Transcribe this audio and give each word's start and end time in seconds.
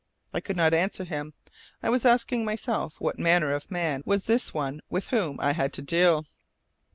I 0.33 0.39
could 0.41 0.57
not 0.57 0.73
answer 0.73 1.03
him. 1.03 1.35
I 1.83 1.91
was 1.91 2.05
asking 2.05 2.43
myself 2.43 2.99
what 2.99 3.19
manner 3.19 3.51
of 3.53 3.69
man 3.69 4.01
was 4.03 4.23
this 4.23 4.51
one 4.51 4.81
with 4.89 5.09
whom 5.09 5.39
I 5.39 5.53
had 5.53 5.73
to 5.73 5.83
deal. 5.83 6.25